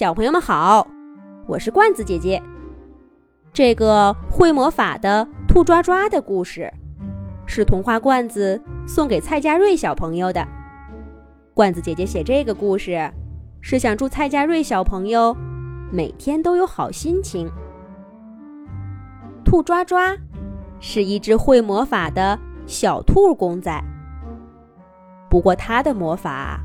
[0.00, 0.86] 小朋友们好，
[1.46, 2.42] 我是罐子姐姐。
[3.52, 6.72] 这个会魔法的兔抓抓的故事，
[7.44, 10.42] 是童话罐子送给蔡佳瑞小朋友的。
[11.52, 13.12] 罐子姐姐写这个故事，
[13.60, 15.36] 是想祝蔡佳瑞小朋友
[15.92, 17.46] 每天都有好心情。
[19.44, 20.16] 兔抓抓
[20.80, 23.70] 是一只会魔法的小兔公仔，
[25.28, 26.58] 不过它的魔法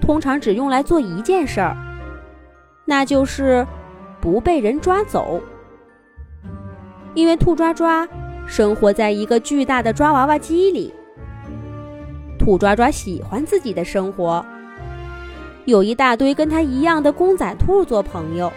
[0.00, 1.76] 通常只用来做一件事儿。
[2.88, 3.66] 那就是
[4.18, 5.38] 不被人抓走，
[7.12, 8.08] 因为兔抓抓
[8.46, 10.90] 生活在一个巨大的抓娃娃机里。
[12.38, 14.42] 兔抓抓喜欢自己的生活，
[15.66, 18.50] 有一大堆跟他一样的公仔兔做朋友，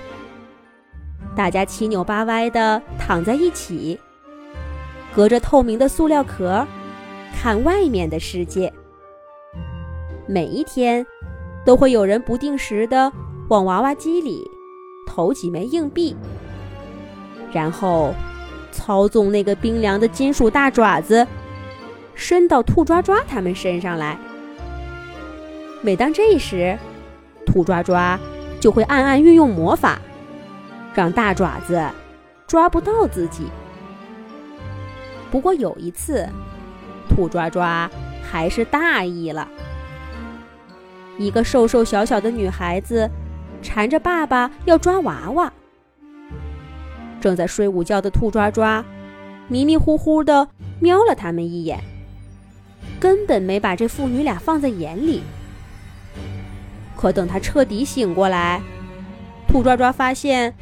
[1.36, 4.00] 大家七扭八歪的躺在一起，
[5.14, 6.66] 隔着透明的塑料壳
[7.36, 8.72] 看外面的世界。
[10.26, 11.06] 每一天
[11.66, 13.12] 都会有人不定时的。
[13.52, 14.50] 往娃娃机里
[15.06, 16.16] 投几枚硬币，
[17.52, 18.14] 然后
[18.72, 21.28] 操纵那个冰凉的金属大爪子
[22.16, 24.18] 伸到兔抓抓他们身上来。
[25.82, 26.80] 每当这时，
[27.46, 28.18] 兔抓抓
[28.62, 30.00] 就会暗暗运用魔法，
[30.94, 31.86] 让大爪子
[32.48, 33.48] 抓不到自己。
[35.30, 36.26] 不过有一次，
[37.10, 37.92] 兔抓抓
[38.24, 39.46] 还是大意了，
[41.18, 43.12] 一个瘦瘦小小的女孩子。
[43.62, 45.52] 缠着爸爸要抓娃娃，
[47.20, 48.84] 正在睡午觉的兔抓抓
[49.48, 50.48] 迷迷糊糊的
[50.80, 51.80] 瞄了他们一眼，
[53.00, 55.22] 根本没把这父女俩放在眼里。
[56.96, 58.62] 可等他彻底醒过来，
[59.48, 60.54] 兔抓抓发现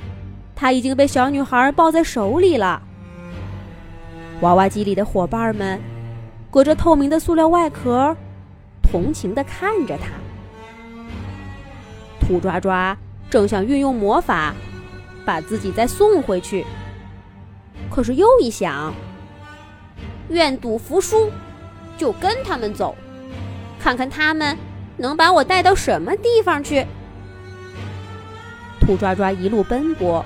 [0.55, 2.81] 他已经被小女孩抱在手里了。
[4.42, 5.80] 娃娃机里的伙伴们
[6.50, 8.16] 隔着透明的塑料外壳，
[8.81, 10.08] 同情的看着他。
[12.30, 12.95] 兔抓抓
[13.27, 14.53] 正想运用魔法
[15.25, 16.63] 把自己再送回去，
[17.89, 18.94] 可是又一想，
[20.30, 21.31] 愿赌服输，
[21.98, 22.95] 就跟他们走，
[23.80, 24.55] 看看他们
[24.98, 26.86] 能把我带到什么地方去。
[28.80, 30.23] 兔抓抓一路奔波，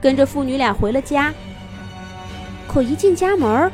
[0.00, 1.34] 跟着父女俩回了家。
[2.68, 3.72] 可一进家门，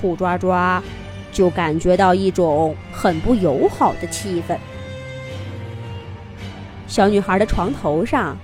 [0.00, 0.82] 兔抓抓
[1.30, 4.56] 就感觉到一种很不友好的气氛。
[6.98, 8.36] 小女孩的床头上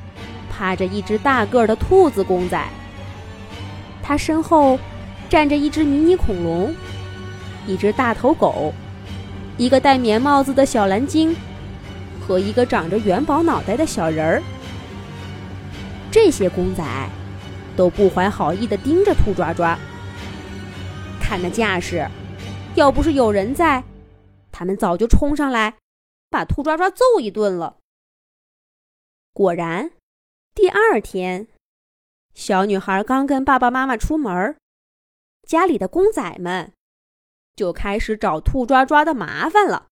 [0.48, 2.65] 趴着一只大个的兔子公仔，
[4.00, 4.78] 她身后
[5.28, 6.72] 站着一只迷你恐龙、
[7.66, 8.72] 一只大头狗、
[9.56, 11.34] 一个戴棉帽子的小蓝鲸
[12.20, 14.42] 和一个长着元宝脑袋的小人儿。
[16.12, 16.84] 这些公仔
[17.76, 19.76] 都不怀好意地盯着兔抓抓，
[21.21, 22.06] 看那架势，
[22.76, 23.82] 要不是有人在，
[24.53, 25.75] 他们早就冲上来
[26.31, 27.78] 把兔抓抓揍一顿了。
[29.34, 29.91] 果然，
[30.55, 31.49] 第二天，
[32.34, 34.56] 小女孩刚跟爸爸妈妈出门，
[35.43, 36.72] 家里的公仔们
[37.56, 39.89] 就开始找兔抓抓的麻烦了。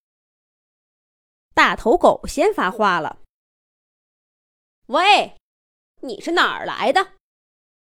[1.54, 3.19] 大头狗先发话了
[4.86, 5.36] ：“喂，
[6.03, 7.14] 你是哪儿来的？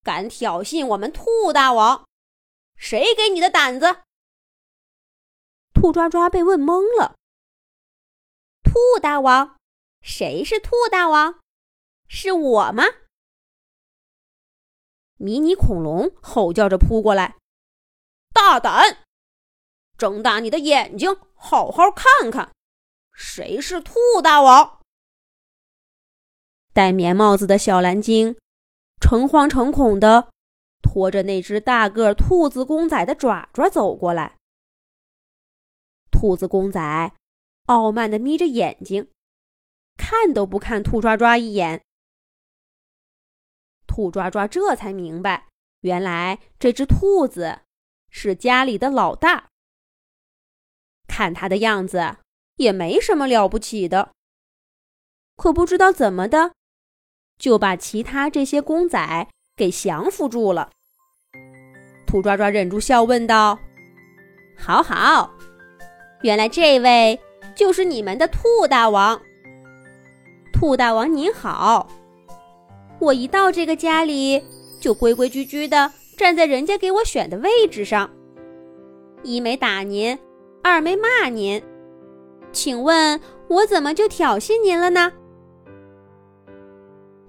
[0.05, 2.07] 敢挑衅我们兔大王？
[2.77, 4.03] 谁给你的胆子？”
[5.75, 7.17] 兔抓抓被问懵了。
[8.63, 9.57] 兔大王。
[10.03, 11.39] 谁是兔大王？
[12.09, 12.83] 是我吗？
[15.17, 17.37] 迷你恐龙吼叫着扑过来，
[18.35, 18.99] 大胆！
[19.97, 22.53] 睁大你的眼睛，好好看看，
[23.15, 24.81] 谁是兔大王？
[26.73, 28.37] 戴棉帽子的小蓝鲸
[29.01, 30.31] 诚惶诚恐的
[30.83, 34.37] 拖着那只大个兔子公仔的爪爪走过来。
[36.11, 37.15] 兔子公仔
[37.67, 39.09] 傲慢的眯着眼睛。
[39.97, 41.83] 看都不看兔抓抓一眼，
[43.87, 45.49] 兔抓抓这才明白，
[45.81, 47.61] 原来这只兔子
[48.11, 49.49] 是家里的老大。
[51.07, 52.17] 看他的样子
[52.57, 54.13] 也没什么了不起的，
[55.37, 56.55] 可不知道怎么的，
[57.39, 60.71] 就把其他这些公仔给降服住了。
[62.07, 63.59] 兔抓抓忍住笑问道
[64.59, 65.35] ：“好好，
[66.23, 67.19] 原来这位
[67.55, 69.21] 就是你们的兔大王。”
[70.63, 71.89] 兔大王您好，
[73.01, 74.41] 我一到这个家里
[74.79, 78.09] 就规规矩矩的站在人家给我选的位置上，
[79.25, 80.17] 一没打您，
[80.63, 81.61] 二没骂您，
[82.53, 85.13] 请问我怎么就挑衅您了呢？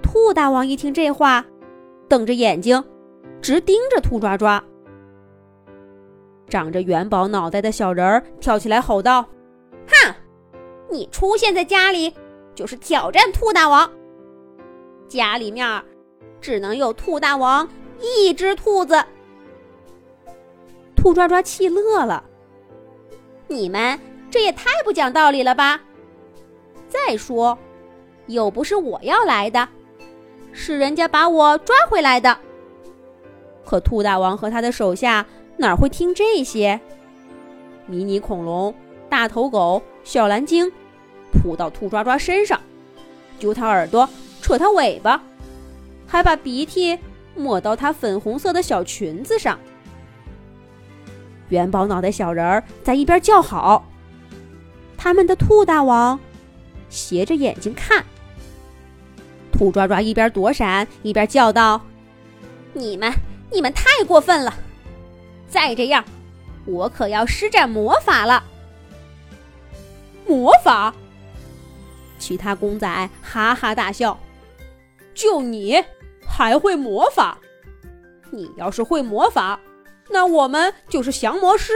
[0.03, 1.44] 兔大王一听这话，
[2.07, 2.83] 瞪着眼睛，
[3.41, 4.63] 直盯着兔抓抓。
[6.47, 9.25] 长着元宝脑袋的小人儿跳起来吼道
[9.89, 10.13] ：“哼，
[10.91, 12.13] 你出现在家里！”
[12.55, 13.89] 就是挑战兔大王，
[15.07, 15.83] 家里面
[16.39, 17.67] 只能有兔大王
[18.00, 19.03] 一只兔子。
[20.95, 22.23] 兔抓抓气乐了，
[23.47, 24.00] 你们
[24.31, 25.81] 这也太不讲道理了吧！
[26.88, 27.57] 再说，
[28.27, 29.67] 又不是我要来的，
[30.51, 32.38] 是人家把我抓回来的。
[33.65, 35.25] 可兔大王和他的手下
[35.57, 36.79] 哪会听这些？
[37.85, 38.73] 迷你恐龙、
[39.09, 40.71] 大头狗、小蓝鲸
[41.33, 42.59] 扑到兔抓抓身上，
[43.39, 44.07] 揪他耳朵，
[44.41, 45.21] 扯他尾巴，
[46.07, 46.97] 还把鼻涕
[47.35, 49.59] 抹到他粉红色的小裙子上。
[51.50, 53.85] 元宝脑袋小人儿在一边叫好，
[54.97, 56.19] 他们的兔大王
[56.89, 58.03] 斜着眼睛看。
[59.51, 61.79] 兔抓抓一边躲闪一边叫道
[62.74, 63.12] ：“你们，
[63.51, 64.53] 你们太过分了！
[65.47, 66.03] 再这样，
[66.65, 68.44] 我可要施展魔法了！”
[70.25, 70.94] 魔法？
[72.24, 74.18] 其他公仔哈哈大笑
[75.14, 75.84] ：“就你
[76.25, 77.38] 还会魔法？
[78.31, 79.60] 你要是会魔法……”
[80.10, 81.74] 那我们就是降魔师，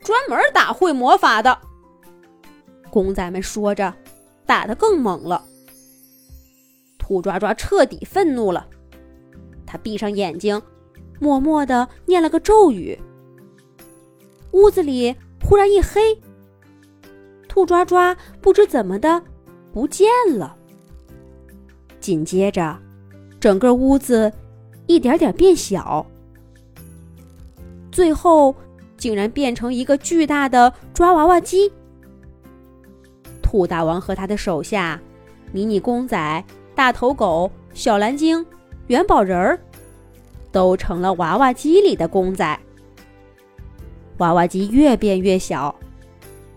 [0.00, 1.56] 专门打会魔法的。
[2.90, 3.94] 公仔们说着，
[4.44, 5.44] 打得更猛了。
[6.98, 8.66] 兔抓抓彻底愤怒了，
[9.64, 10.60] 他闭上眼睛，
[11.20, 12.98] 默默的念了个咒语。
[14.50, 15.14] 屋子里
[15.44, 16.20] 忽然一黑，
[17.48, 19.22] 兔抓抓不知怎么的
[19.74, 20.06] 不见
[20.38, 20.54] 了。
[21.98, 22.78] 紧接着，
[23.40, 24.32] 整个屋子
[24.86, 26.06] 一点点变小。
[27.90, 28.54] 最后，
[28.96, 31.72] 竟然变成一个巨大的抓娃娃机。
[33.42, 35.00] 兔大王和他的手下，
[35.50, 36.44] 迷你公仔、
[36.76, 38.46] 大头狗、小蓝鲸、
[38.86, 39.58] 元宝人儿，
[40.52, 42.60] 都成了娃娃机里的公仔。
[44.18, 45.74] 娃娃机越变越小，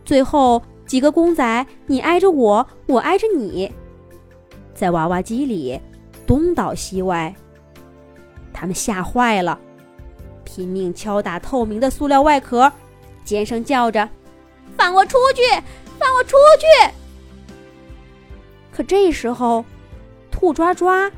[0.05, 3.71] 最后几个公仔，你挨着我，我挨着你，
[4.73, 5.79] 在娃娃机里
[6.25, 7.35] 东倒西歪。
[8.53, 9.59] 他们吓坏了。
[10.43, 12.71] 拼命敲打透明的塑料外壳，
[13.23, 14.09] 尖声叫着
[14.75, 15.41] ：“放我出去！
[15.99, 16.93] 放我出去！”
[18.71, 19.63] 可这时候，
[20.31, 21.11] 兔抓抓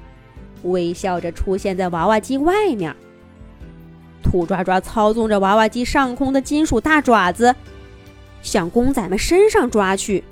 [0.63, 2.94] 微笑着出现在娃娃机外面。
[4.24, 7.56] 兔抓抓操纵着娃娃机上空的金属大爪子，
[8.41, 10.24] 向公仔们身上抓去。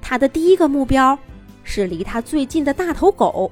[0.00, 1.18] 他的第一个目标
[1.62, 3.50] 是离他最近的大头狗。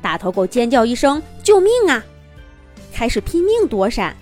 [0.00, 2.04] 大头狗尖叫一声：“救命啊！”
[2.92, 4.16] 开始拼命躲闪，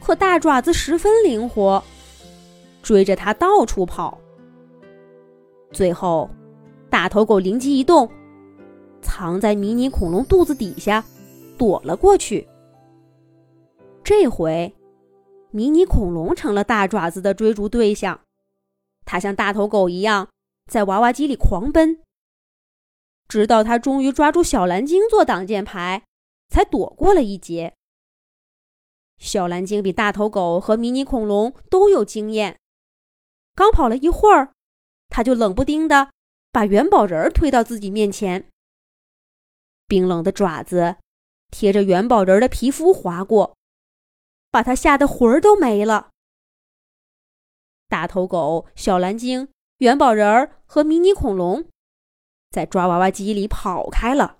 [0.00, 1.82] 可大爪子十分灵活，
[2.82, 4.18] 追着它到处跑。
[5.72, 6.30] 最后，
[6.88, 8.08] 大头狗灵机一动，
[9.02, 11.04] 藏在迷你恐龙肚子底下，
[11.58, 12.46] 躲了过去。
[14.04, 14.72] 这回，
[15.50, 18.20] 迷你恐龙成了大爪子的追逐对象，
[19.04, 20.28] 它像大头狗一样
[20.66, 22.02] 在娃娃机里狂奔，
[23.28, 26.04] 直到它终于抓住小蓝鲸做挡箭牌。
[26.50, 27.74] 才躲过了一劫。
[29.18, 32.58] 小蓝鲸比大头狗和迷你恐龙都有经验，
[33.54, 34.52] 刚跑了一会儿，
[35.08, 36.10] 它就冷不丁的
[36.50, 38.48] 把元宝人推到自己面前，
[39.86, 40.96] 冰冷的爪子
[41.52, 43.56] 贴着元宝人的皮肤划过，
[44.50, 46.10] 把它吓得魂儿都没了。
[47.88, 49.48] 大头狗、小蓝鲸、
[49.78, 51.64] 元宝人儿和迷你恐龙
[52.50, 54.38] 在抓娃娃机里跑开了。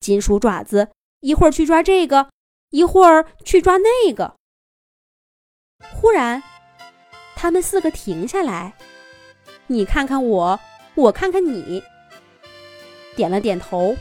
[0.00, 2.30] 金属爪子一会儿去抓这个，
[2.70, 4.34] 一会儿去抓那个。
[5.94, 6.42] 忽然，
[7.36, 8.74] 他们四个停下来，
[9.68, 10.60] 你看看我，
[10.94, 11.82] 我看看你，
[13.14, 13.96] 点了点头。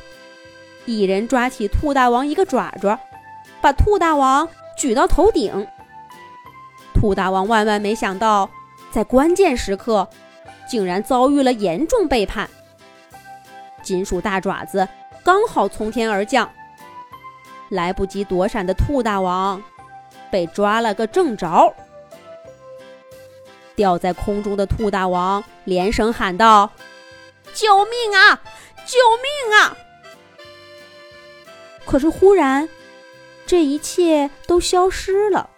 [0.86, 3.00] 一人抓起兔大王一个爪爪，
[3.62, 4.48] 把兔大王
[4.82, 5.68] 举到头顶。
[6.96, 8.50] 兔大王万万没想到，
[8.92, 10.10] 在关键时刻，
[10.68, 12.50] 竟然遭遇了严重背叛。
[13.84, 14.88] 金属大爪子。
[15.24, 16.52] 刚好从天而降，
[17.70, 19.62] 来不及躲闪的兔大王
[20.32, 21.72] 被抓了个正着。
[23.76, 26.72] 吊在空中的兔大王连声喊道
[27.54, 28.42] ：“救命啊！
[28.88, 29.78] 救命啊！”
[31.86, 32.68] 可是忽然，
[33.51, 35.50] 这一切都消失了，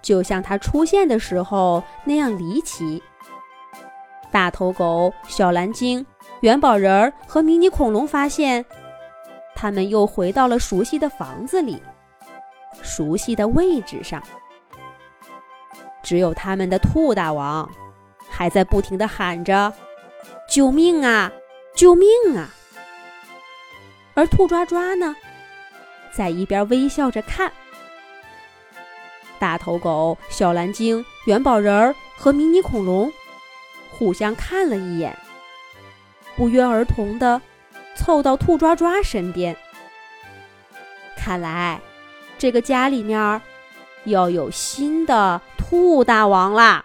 [0.00, 3.02] 就像他出现的时候那样离奇。
[4.30, 6.06] 大头狗、小蓝鲸。
[6.42, 8.64] 元宝人儿和迷你恐龙发现，
[9.56, 11.82] 他们又回到了熟悉的房子里，
[12.80, 14.22] 熟悉的位置上。
[16.00, 17.68] 只有他们的兔大王
[18.30, 19.72] 还在不停的喊着
[20.48, 21.32] ：“救命啊！
[21.74, 22.50] 救命啊！”
[24.14, 25.16] 而兔抓抓呢，
[26.12, 27.50] 在一边微笑着看，
[29.38, 33.10] 大头狗、小蓝鲸、元宝人儿和迷你恐龙
[33.90, 35.16] 互相看了一眼，
[36.36, 37.40] 不约而同地
[37.96, 39.56] 凑到兔抓抓身边。
[41.16, 41.80] 看来，
[42.36, 43.40] 这个家里面
[44.04, 46.81] 要有新的兔大王啦！